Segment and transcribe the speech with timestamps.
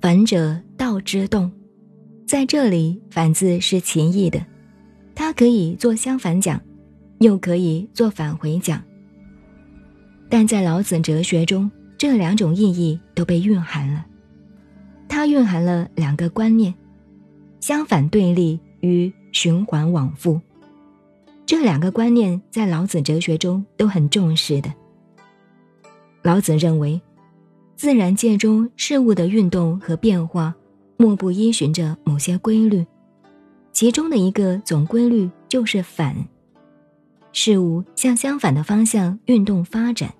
[0.00, 1.52] 反者道之动，
[2.26, 4.40] 在这里“反”字是情义的，
[5.14, 6.58] 它可以做相反讲，
[7.18, 8.82] 又可以做返回讲。
[10.30, 14.06] 但在老子哲学中，这两种意义都被蕴含了。
[15.06, 16.72] 它蕴含了两个观念：
[17.60, 20.40] 相反对立与循环往复。
[21.44, 24.72] 这两个观念在老子哲学中都很重视的。
[26.22, 26.98] 老子认为。
[27.80, 30.54] 自然界中事物的运动和变化，
[30.98, 32.84] 莫不依循着某些规律，
[33.72, 36.14] 其中的一个总规律就是反。
[37.32, 40.12] 事物向相反的方向运动发展。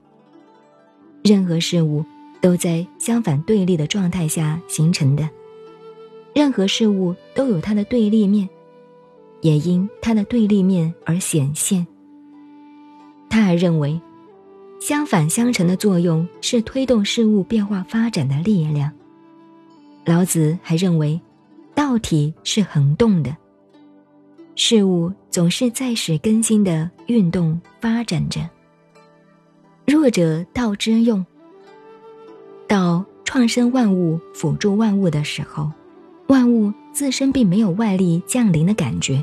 [1.22, 2.02] 任何事物
[2.40, 5.28] 都在相反对立的状态下形成的，
[6.34, 8.48] 任何事物都有它的对立面，
[9.42, 11.86] 也因它的对立面而显现。
[13.28, 14.00] 他还认为。
[14.80, 18.90] 相反相成的作用是推动事物变化发展的力量。
[20.06, 21.20] 老子还认为，
[21.74, 23.36] 道体是恒动的，
[24.56, 28.40] 事物总是在使更新的运动发展着。
[29.86, 31.24] 弱者道之用，
[32.66, 35.70] 道创生万物、辅助万物的时候，
[36.28, 39.22] 万物自身并没有外力降临的感觉。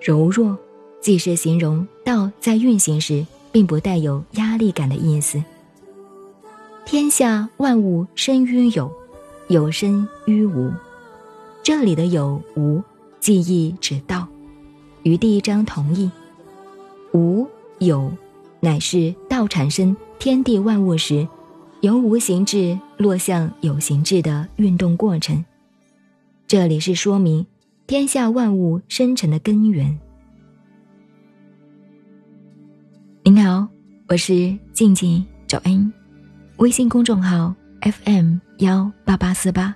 [0.00, 0.58] 柔弱，
[1.02, 3.24] 既是形容道在运行时。
[3.54, 5.40] 并不带有压力感的意思。
[6.84, 8.90] 天下万物生于有，
[9.46, 10.72] 有生于无。
[11.62, 12.82] 这里的有无，
[13.20, 14.26] 即意指道，
[15.04, 16.10] 与第一章同义。
[17.12, 17.46] 无
[17.78, 18.10] 有，
[18.58, 21.28] 乃是道产生天地万物时，
[21.80, 25.44] 由无形质落向有形质的运动过程。
[26.48, 27.46] 这里是说明
[27.86, 29.96] 天下万物生成的根源。
[34.06, 35.90] 我是静静找恩，
[36.58, 39.74] 微信公众号 FM 幺八八四八，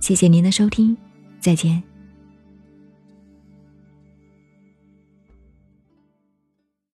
[0.00, 0.96] 谢谢您的收听，
[1.38, 1.91] 再见。